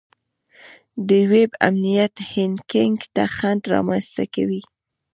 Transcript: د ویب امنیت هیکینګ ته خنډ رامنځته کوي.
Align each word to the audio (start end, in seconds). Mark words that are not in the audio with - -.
د 1.07 1.09
ویب 1.31 1.51
امنیت 1.67 2.15
هیکینګ 2.31 2.99
ته 3.13 3.23
خنډ 3.35 3.61
رامنځته 3.75 4.23
کوي. 4.35 4.61